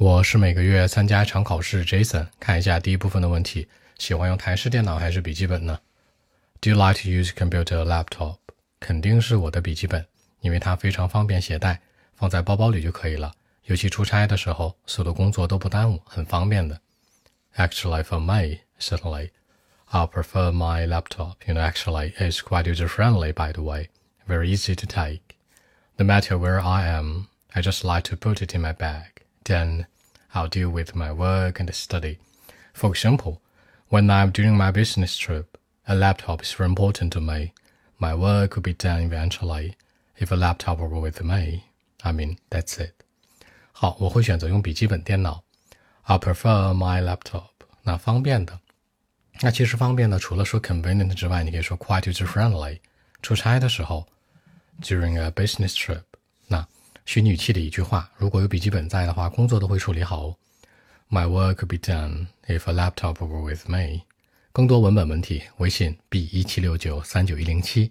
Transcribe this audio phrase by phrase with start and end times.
[0.00, 2.26] 我是每个月参加一场考试，Jason。
[2.40, 3.68] 看一下第一部分的问题：
[3.98, 5.78] 喜欢用台式电脑还是笔记本呢？
[6.62, 8.38] Do you like to use computer laptop？
[8.80, 10.06] 肯定是我的笔记本，
[10.40, 11.82] 因为它非常方便携带，
[12.14, 13.34] 放在包包里就可以了。
[13.66, 16.80] 尤其出差的时候，所有的工作都不耽误，很方便的。
[17.56, 19.28] Actually, for me, certainly,
[19.84, 21.34] I prefer my laptop.
[21.46, 23.88] You know, actually, it's quite user-friendly, by the way.
[24.26, 25.36] Very easy to take.
[25.98, 29.18] No matter where I am, I just like to put it in my bag.
[29.43, 29.87] Then
[30.33, 32.17] I'll deal with my work and study.
[32.73, 33.39] For example,
[33.89, 35.57] when I'm doing my business trip,
[35.87, 37.53] a laptop is very important to me.
[37.97, 39.75] My work will be done eventually.
[40.17, 41.65] If a laptop were with me,
[42.03, 42.93] I mean, that's it.
[43.71, 45.43] 好，我会选择用笔记本电脑。
[46.03, 47.49] I prefer my laptop.
[47.83, 48.59] 那方便的，
[49.41, 52.79] 那其实方便的，除了说 convenient 之外，你可以说 quite user friendly。
[53.21, 54.07] 出差的时候，
[54.81, 56.08] during a business trip，那
[57.12, 60.36] 虚拟语气的一句话，如果有笔记本在的话，工作都会处理好哦。
[61.10, 64.02] My work could be done if a laptop were with me。
[64.52, 67.90] 更多文本问题，微信 b 一七六九三九一零七。